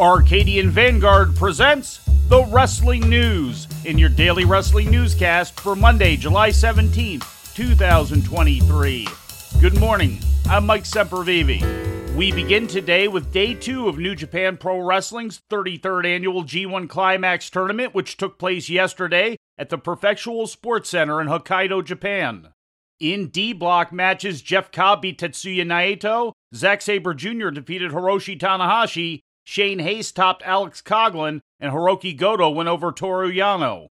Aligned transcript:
Arcadian 0.00 0.70
Vanguard 0.70 1.34
presents 1.34 1.98
the 2.28 2.44
Wrestling 2.52 3.08
News 3.08 3.66
in 3.84 3.98
your 3.98 4.08
daily 4.08 4.44
wrestling 4.44 4.92
newscast 4.92 5.58
for 5.58 5.74
Monday, 5.74 6.16
July 6.16 6.50
17th, 6.50 7.54
2023. 7.54 9.08
Good 9.60 9.80
morning. 9.80 10.20
I'm 10.48 10.66
Mike 10.66 10.84
Sempervive. 10.84 12.14
We 12.14 12.30
begin 12.30 12.68
today 12.68 13.08
with 13.08 13.32
day 13.32 13.54
two 13.54 13.88
of 13.88 13.98
New 13.98 14.14
Japan 14.14 14.56
Pro 14.56 14.78
Wrestling's 14.78 15.40
33rd 15.50 16.06
annual 16.06 16.44
G1 16.44 16.88
Climax 16.88 17.50
tournament, 17.50 17.92
which 17.92 18.16
took 18.16 18.38
place 18.38 18.70
yesterday 18.70 19.36
at 19.58 19.68
the 19.68 19.78
Prefectural 19.78 20.46
Sports 20.46 20.90
Center 20.90 21.20
in 21.20 21.26
Hokkaido, 21.26 21.84
Japan. 21.84 22.50
In 23.00 23.30
D 23.30 23.52
block 23.52 23.92
matches, 23.92 24.42
Jeff 24.42 24.70
Cobb 24.70 25.02
beat 25.02 25.18
Tetsuya 25.18 25.64
Naito, 25.64 26.34
Zack 26.54 26.82
Sabre 26.82 27.14
Jr. 27.14 27.50
defeated 27.50 27.90
Hiroshi 27.90 28.38
Tanahashi, 28.38 29.22
Shane 29.50 29.78
Haste 29.78 30.14
topped 30.14 30.42
Alex 30.42 30.82
Coughlin, 30.82 31.40
and 31.58 31.72
Hiroki 31.72 32.14
Goto 32.14 32.50
went 32.50 32.68
over 32.68 32.92
Toru 32.92 33.32
Yano. 33.32 33.86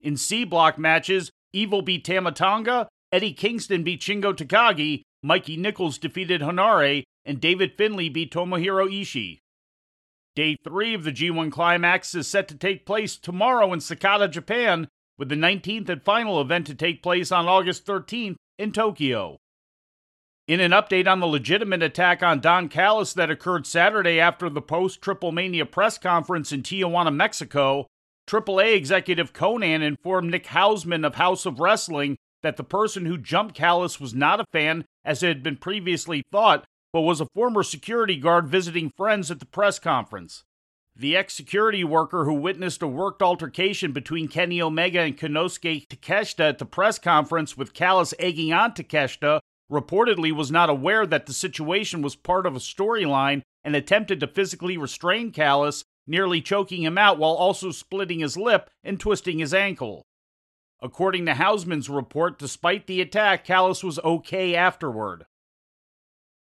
In 0.00 0.16
C 0.16 0.44
block 0.44 0.78
matches, 0.78 1.32
Evil 1.52 1.82
beat 1.82 2.04
Tama 2.04 2.30
Tonga, 2.30 2.86
Eddie 3.10 3.32
Kingston 3.32 3.82
beat 3.82 4.02
Shingo 4.02 4.32
Takagi, 4.32 5.02
Mikey 5.20 5.56
Nicholls 5.56 5.98
defeated 5.98 6.42
Henare, 6.42 7.02
and 7.24 7.40
David 7.40 7.72
Finlay 7.76 8.08
beat 8.08 8.32
Tomohiro 8.32 8.88
Ishii. 8.88 9.40
Day 10.36 10.56
3 10.62 10.94
of 10.94 11.02
the 11.02 11.10
G1 11.10 11.50
Climax 11.50 12.14
is 12.14 12.28
set 12.28 12.46
to 12.46 12.54
take 12.54 12.86
place 12.86 13.16
tomorrow 13.16 13.72
in 13.72 13.80
Sakata, 13.80 14.30
Japan, 14.30 14.86
with 15.18 15.28
the 15.28 15.34
19th 15.34 15.88
and 15.88 16.04
final 16.04 16.40
event 16.40 16.68
to 16.68 16.74
take 16.76 17.02
place 17.02 17.32
on 17.32 17.48
August 17.48 17.84
13th 17.84 18.36
in 18.60 18.70
Tokyo. 18.70 19.39
In 20.50 20.58
an 20.58 20.72
update 20.72 21.06
on 21.06 21.20
the 21.20 21.28
legitimate 21.28 21.80
attack 21.80 22.24
on 22.24 22.40
Don 22.40 22.68
Callis 22.68 23.12
that 23.12 23.30
occurred 23.30 23.68
Saturday 23.68 24.18
after 24.18 24.50
the 24.50 24.60
post 24.60 25.00
Triple 25.00 25.30
Mania 25.30 25.64
press 25.64 25.96
conference 25.96 26.50
in 26.50 26.64
Tijuana, 26.64 27.14
Mexico, 27.14 27.86
AAA 28.26 28.74
executive 28.74 29.32
Konnan 29.32 29.80
informed 29.80 30.32
Nick 30.32 30.46
Hausman 30.46 31.06
of 31.06 31.14
Haus 31.14 31.46
of 31.46 31.60
Wrestling 31.60 32.16
that 32.42 32.56
the 32.56 32.64
person 32.64 33.06
who 33.06 33.16
jumped 33.16 33.54
Callis 33.54 34.00
was 34.00 34.12
not 34.12 34.40
a 34.40 34.44
fan, 34.50 34.86
as 35.04 35.22
it 35.22 35.28
had 35.28 35.44
been 35.44 35.56
previously 35.56 36.24
thought, 36.32 36.64
but 36.92 37.02
was 37.02 37.20
a 37.20 37.28
former 37.32 37.62
security 37.62 38.16
guard 38.16 38.48
visiting 38.48 38.90
friends 38.96 39.30
at 39.30 39.38
the 39.38 39.46
press 39.46 39.78
conference. 39.78 40.42
The 40.96 41.16
ex 41.16 41.32
security 41.32 41.84
worker 41.84 42.24
who 42.24 42.34
witnessed 42.34 42.82
a 42.82 42.88
worked 42.88 43.22
altercation 43.22 43.92
between 43.92 44.26
Kenny 44.26 44.60
Omega 44.60 45.02
and 45.02 45.16
Konosuke 45.16 45.86
Takeshita 45.86 46.48
at 46.48 46.58
the 46.58 46.66
press 46.66 46.98
conference 46.98 47.56
with 47.56 47.72
Callis 47.72 48.14
egging 48.18 48.52
on 48.52 48.72
Takeshita 48.72 49.38
reportedly 49.70 50.32
was 50.32 50.50
not 50.50 50.68
aware 50.68 51.06
that 51.06 51.26
the 51.26 51.32
situation 51.32 52.02
was 52.02 52.16
part 52.16 52.46
of 52.46 52.56
a 52.56 52.60
storyline 52.60 53.42
and 53.62 53.76
attempted 53.76 54.20
to 54.20 54.26
physically 54.26 54.76
restrain 54.76 55.30
Callis, 55.30 55.84
nearly 56.06 56.40
choking 56.40 56.82
him 56.82 56.98
out 56.98 57.18
while 57.18 57.34
also 57.34 57.70
splitting 57.70 58.20
his 58.20 58.36
lip 58.36 58.68
and 58.82 58.98
twisting 58.98 59.38
his 59.38 59.54
ankle. 59.54 60.02
According 60.82 61.26
to 61.26 61.34
Hausman's 61.34 61.90
report, 61.90 62.38
despite 62.38 62.86
the 62.86 63.00
attack, 63.00 63.44
Callis 63.44 63.84
was 63.84 63.98
okay 64.00 64.54
afterward. 64.54 65.26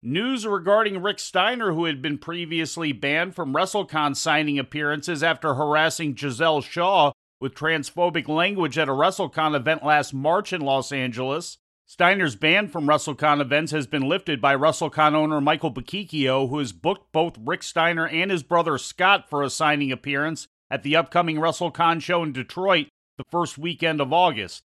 News 0.00 0.46
regarding 0.46 1.02
Rick 1.02 1.18
Steiner, 1.18 1.72
who 1.72 1.86
had 1.86 2.00
been 2.00 2.18
previously 2.18 2.92
banned 2.92 3.34
from 3.34 3.52
WrestleCon 3.52 4.14
signing 4.14 4.58
appearances 4.58 5.24
after 5.24 5.54
harassing 5.54 6.16
Giselle 6.16 6.60
Shaw 6.60 7.10
with 7.40 7.54
transphobic 7.54 8.28
language 8.28 8.78
at 8.78 8.88
a 8.88 8.92
WrestleCon 8.92 9.56
event 9.56 9.84
last 9.84 10.14
March 10.14 10.52
in 10.52 10.60
Los 10.60 10.92
Angeles, 10.92 11.58
Steiner's 11.88 12.36
ban 12.36 12.68
from 12.68 12.86
WrestleCon 12.86 13.40
events 13.40 13.72
has 13.72 13.86
been 13.86 14.02
lifted 14.02 14.42
by 14.42 14.54
WrestleCon 14.54 15.14
owner 15.14 15.40
Michael 15.40 15.72
Bochicchio, 15.72 16.50
who 16.50 16.58
has 16.58 16.70
booked 16.70 17.10
both 17.12 17.38
Rick 17.42 17.62
Steiner 17.62 18.06
and 18.06 18.30
his 18.30 18.42
brother 18.42 18.76
Scott 18.76 19.30
for 19.30 19.42
a 19.42 19.48
signing 19.48 19.90
appearance 19.90 20.48
at 20.70 20.82
the 20.82 20.94
upcoming 20.94 21.38
WrestleCon 21.38 22.02
show 22.02 22.22
in 22.22 22.34
Detroit 22.34 22.88
the 23.16 23.24
first 23.30 23.56
weekend 23.56 24.02
of 24.02 24.12
August. 24.12 24.60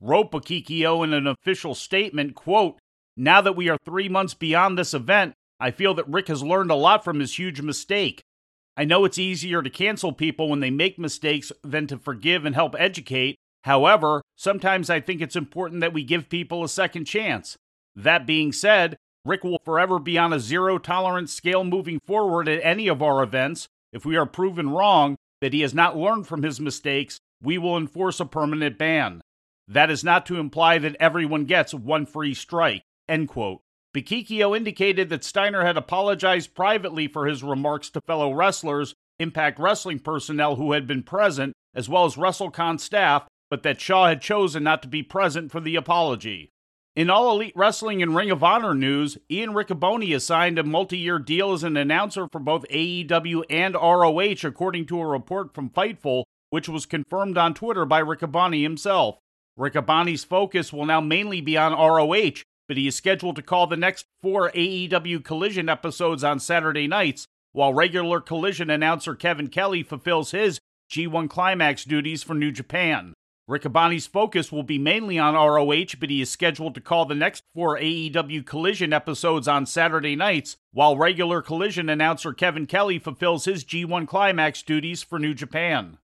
Wrote 0.00 0.30
Bochicchio 0.30 1.02
in 1.02 1.12
an 1.12 1.26
official 1.26 1.74
statement, 1.74 2.36
quote, 2.36 2.78
Now 3.16 3.40
that 3.40 3.56
we 3.56 3.68
are 3.68 3.78
three 3.84 4.08
months 4.08 4.34
beyond 4.34 4.78
this 4.78 4.94
event, 4.94 5.34
I 5.58 5.72
feel 5.72 5.94
that 5.94 6.08
Rick 6.08 6.28
has 6.28 6.44
learned 6.44 6.70
a 6.70 6.76
lot 6.76 7.02
from 7.02 7.18
his 7.18 7.36
huge 7.36 7.60
mistake. 7.60 8.22
I 8.76 8.84
know 8.84 9.04
it's 9.04 9.18
easier 9.18 9.62
to 9.62 9.68
cancel 9.68 10.12
people 10.12 10.48
when 10.48 10.60
they 10.60 10.70
make 10.70 10.96
mistakes 10.96 11.50
than 11.64 11.88
to 11.88 11.98
forgive 11.98 12.44
and 12.44 12.54
help 12.54 12.76
educate, 12.78 13.34
However, 13.62 14.22
sometimes 14.36 14.90
I 14.90 15.00
think 15.00 15.20
it's 15.20 15.36
important 15.36 15.80
that 15.80 15.92
we 15.92 16.04
give 16.04 16.28
people 16.28 16.64
a 16.64 16.68
second 16.68 17.04
chance. 17.04 17.56
That 17.94 18.26
being 18.26 18.52
said, 18.52 18.96
Rick 19.24 19.44
will 19.44 19.60
forever 19.64 19.98
be 19.98 20.18
on 20.18 20.32
a 20.32 20.40
zero 20.40 20.78
tolerance 20.78 21.32
scale 21.32 21.62
moving 21.62 22.00
forward 22.00 22.48
at 22.48 22.60
any 22.64 22.88
of 22.88 23.02
our 23.02 23.22
events. 23.22 23.68
If 23.92 24.04
we 24.04 24.16
are 24.16 24.26
proven 24.26 24.70
wrong 24.70 25.16
that 25.40 25.52
he 25.52 25.60
has 25.60 25.74
not 25.74 25.96
learned 25.96 26.26
from 26.26 26.42
his 26.42 26.60
mistakes, 26.60 27.20
we 27.40 27.58
will 27.58 27.76
enforce 27.76 28.18
a 28.20 28.24
permanent 28.24 28.78
ban. 28.78 29.20
That 29.68 29.90
is 29.90 30.02
not 30.02 30.26
to 30.26 30.40
imply 30.40 30.78
that 30.78 30.96
everyone 30.98 31.44
gets 31.44 31.72
one 31.72 32.06
free 32.06 32.34
strike. 32.34 32.82
End 33.08 33.28
quote. 33.28 33.60
Bochicchio 33.94 34.56
indicated 34.56 35.08
that 35.10 35.22
Steiner 35.22 35.64
had 35.64 35.76
apologized 35.76 36.54
privately 36.54 37.06
for 37.06 37.26
his 37.26 37.42
remarks 37.42 37.90
to 37.90 38.00
fellow 38.00 38.32
wrestlers, 38.32 38.94
Impact 39.18 39.58
Wrestling 39.58 39.98
personnel 39.98 40.56
who 40.56 40.72
had 40.72 40.86
been 40.86 41.02
present, 41.02 41.52
as 41.74 41.88
well 41.88 42.04
as 42.04 42.16
WrestleCon 42.16 42.80
staff, 42.80 43.26
but 43.52 43.64
that 43.64 43.82
Shaw 43.82 44.06
had 44.06 44.22
chosen 44.22 44.62
not 44.62 44.80
to 44.80 44.88
be 44.88 45.02
present 45.02 45.52
for 45.52 45.60
the 45.60 45.76
apology. 45.76 46.48
In 46.96 47.10
All 47.10 47.32
Elite 47.32 47.52
Wrestling 47.54 48.02
and 48.02 48.16
Ring 48.16 48.30
of 48.30 48.42
Honor 48.42 48.72
news, 48.72 49.18
Ian 49.30 49.50
Riccaboni 49.50 50.10
has 50.12 50.24
signed 50.24 50.58
a 50.58 50.64
multi 50.64 50.96
year 50.96 51.18
deal 51.18 51.52
as 51.52 51.62
an 51.62 51.76
announcer 51.76 52.28
for 52.32 52.38
both 52.38 52.64
AEW 52.70 53.44
and 53.50 53.74
ROH, 53.74 54.48
according 54.48 54.86
to 54.86 54.98
a 54.98 55.06
report 55.06 55.52
from 55.54 55.68
Fightful, 55.68 56.24
which 56.48 56.66
was 56.66 56.86
confirmed 56.86 57.36
on 57.36 57.52
Twitter 57.52 57.84
by 57.84 58.00
Riccaboni 58.02 58.62
himself. 58.62 59.18
Riccaboni's 59.60 60.24
focus 60.24 60.72
will 60.72 60.86
now 60.86 61.02
mainly 61.02 61.42
be 61.42 61.58
on 61.58 61.72
ROH, 61.72 62.40
but 62.68 62.78
he 62.78 62.86
is 62.86 62.96
scheduled 62.96 63.36
to 63.36 63.42
call 63.42 63.66
the 63.66 63.76
next 63.76 64.06
four 64.22 64.50
AEW 64.52 65.22
Collision 65.22 65.68
episodes 65.68 66.24
on 66.24 66.40
Saturday 66.40 66.86
nights, 66.86 67.26
while 67.52 67.74
regular 67.74 68.22
Collision 68.22 68.70
announcer 68.70 69.14
Kevin 69.14 69.48
Kelly 69.48 69.82
fulfills 69.82 70.30
his 70.30 70.58
G1 70.90 71.28
Climax 71.28 71.84
duties 71.84 72.22
for 72.22 72.32
New 72.32 72.50
Japan. 72.50 73.12
Riccaboni's 73.50 74.06
focus 74.06 74.52
will 74.52 74.62
be 74.62 74.78
mainly 74.78 75.18
on 75.18 75.34
ROH, 75.34 75.98
but 75.98 76.10
he 76.10 76.20
is 76.20 76.30
scheduled 76.30 76.74
to 76.76 76.80
call 76.80 77.04
the 77.04 77.14
next 77.14 77.42
four 77.52 77.76
AEW 77.76 78.46
Collision 78.46 78.92
episodes 78.92 79.48
on 79.48 79.66
Saturday 79.66 80.14
nights, 80.14 80.56
while 80.72 80.96
regular 80.96 81.42
Collision 81.42 81.88
announcer 81.88 82.32
Kevin 82.32 82.66
Kelly 82.66 83.00
fulfills 83.00 83.44
his 83.44 83.64
G1 83.64 84.06
Climax 84.06 84.62
duties 84.62 85.02
for 85.02 85.18
New 85.18 85.34
Japan. 85.34 85.98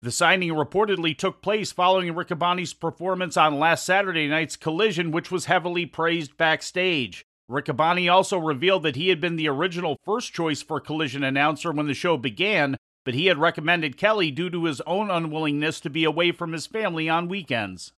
The 0.00 0.10
signing 0.10 0.52
reportedly 0.52 1.16
took 1.16 1.42
place 1.42 1.70
following 1.70 2.14
Riccaboni's 2.14 2.72
performance 2.72 3.36
on 3.36 3.58
last 3.58 3.84
Saturday 3.84 4.26
night's 4.26 4.56
Collision, 4.56 5.10
which 5.10 5.30
was 5.30 5.44
heavily 5.44 5.84
praised 5.84 6.38
backstage. 6.38 7.26
Riccaboni 7.50 8.10
also 8.10 8.38
revealed 8.38 8.84
that 8.84 8.96
he 8.96 9.08
had 9.08 9.20
been 9.20 9.36
the 9.36 9.48
original 9.48 9.98
first 10.04 10.32
choice 10.32 10.62
for 10.62 10.80
Collision 10.80 11.22
announcer 11.22 11.72
when 11.72 11.86
the 11.86 11.94
show 11.94 12.16
began, 12.16 12.78
but 13.10 13.16
he 13.16 13.26
had 13.26 13.38
recommended 13.38 13.96
Kelly 13.96 14.30
due 14.30 14.48
to 14.50 14.66
his 14.66 14.80
own 14.82 15.10
unwillingness 15.10 15.80
to 15.80 15.90
be 15.90 16.04
away 16.04 16.30
from 16.30 16.52
his 16.52 16.68
family 16.68 17.08
on 17.08 17.26
weekends. 17.26 17.92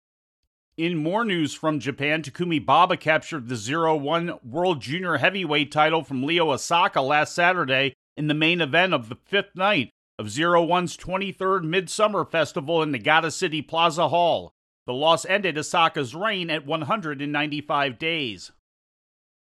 In 0.77 1.03
more 1.03 1.25
news 1.25 1.53
from 1.53 1.81
Japan, 1.81 2.23
Takumi 2.23 2.65
Baba 2.65 2.95
captured 2.95 3.49
the 3.49 3.57
0 3.57 3.97
1 3.97 4.39
World 4.41 4.79
Junior 4.79 5.17
Heavyweight 5.17 5.69
title 5.69 6.01
from 6.01 6.23
Leo 6.23 6.53
Isaka 6.53 7.05
last 7.05 7.35
Saturday 7.35 7.93
in 8.15 8.27
the 8.27 8.33
main 8.33 8.61
event 8.61 8.93
of 8.93 9.09
the 9.09 9.17
fifth 9.25 9.53
night 9.53 9.89
of 10.17 10.29
0 10.29 10.65
1's 10.65 10.95
23rd 10.95 11.65
Midsummer 11.65 12.23
Festival 12.23 12.81
in 12.81 12.93
Nagata 12.93 13.33
City 13.33 13.61
Plaza 13.61 14.07
Hall. 14.07 14.53
The 14.87 14.93
loss 14.93 15.25
ended 15.25 15.57
Isaka's 15.57 16.15
reign 16.15 16.49
at 16.49 16.65
195 16.65 17.99
days. 17.99 18.53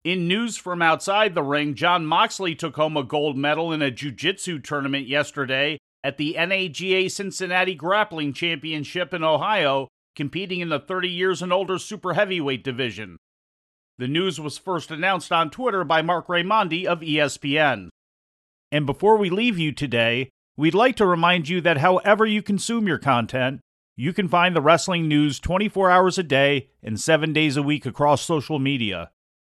In 0.03 0.27
news 0.27 0.57
from 0.57 0.81
outside 0.81 1.33
the 1.33 1.43
ring, 1.43 1.75
Jon 1.75 2.05
Moxley 2.05 2.55
took 2.55 2.75
home 2.75 2.97
a 2.97 3.03
gold 3.03 3.37
medal 3.37 3.71
in 3.71 3.81
a 3.81 3.89
jiu 3.89 4.11
jitsu 4.11 4.59
tournament 4.59 5.07
yesterday 5.07 5.77
at 6.03 6.17
the 6.17 6.33
NAGA 6.33 7.09
Cincinnati 7.09 7.73
Grappling 7.73 8.33
Championship 8.33 9.13
in 9.13 9.23
Ohio, 9.23 9.87
competing 10.13 10.59
in 10.59 10.67
the 10.67 10.79
30 10.79 11.07
years 11.07 11.41
and 11.41 11.53
older 11.53 11.79
super 11.79 12.15
heavyweight 12.15 12.65
division. 12.65 13.15
The 13.97 14.09
news 14.09 14.41
was 14.41 14.57
first 14.57 14.91
announced 14.91 15.31
on 15.31 15.49
Twitter 15.49 15.85
by 15.85 16.01
Marc 16.01 16.27
Raimondi 16.27 16.85
of 16.85 16.99
ESPN. 16.99 17.87
And 18.73 18.85
before 18.85 19.15
we 19.15 19.29
leave 19.29 19.57
you 19.57 19.71
today, 19.71 20.31
we'd 20.57 20.73
like 20.73 20.97
to 20.97 21.05
remind 21.05 21.47
you 21.47 21.61
that 21.61 21.77
however 21.77 22.25
you 22.25 22.41
consume 22.41 22.87
your 22.87 22.97
content, 22.97 23.61
you 23.95 24.11
can 24.11 24.27
find 24.27 24.53
the 24.53 24.61
wrestling 24.61 25.07
news 25.07 25.39
24 25.39 25.89
hours 25.89 26.17
a 26.17 26.23
day 26.23 26.71
and 26.81 26.99
7 26.99 27.31
days 27.31 27.55
a 27.55 27.63
week 27.63 27.85
across 27.85 28.21
social 28.21 28.59
media. 28.59 29.11